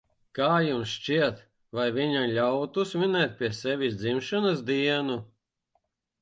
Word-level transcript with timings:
Kā 0.37 0.45
jums 0.67 0.93
šķiet, 0.99 1.43
vai 1.79 1.85
viņa 1.97 2.23
ļautu 2.31 2.87
svinēt 2.93 3.37
pie 3.43 3.51
sevis 3.59 3.99
dzimšanas 4.01 4.65
dienu? 4.73 5.21